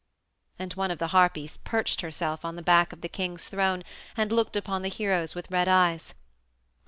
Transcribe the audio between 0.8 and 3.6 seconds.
of the Harpies perched herself on the back of the king's